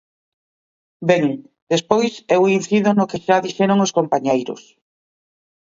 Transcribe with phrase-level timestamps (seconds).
[1.09, 1.25] Ben,
[1.73, 4.61] despois eu incido no que xa dixeron os compañeiros.